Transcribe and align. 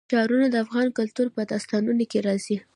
ښارونه 0.11 0.47
د 0.51 0.55
افغان 0.65 0.87
کلتور 0.97 1.27
په 1.35 1.41
داستانونو 1.51 2.03
کې 2.11 2.19
راځي. 2.27 2.57